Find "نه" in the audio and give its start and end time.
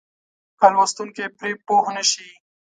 1.95-2.03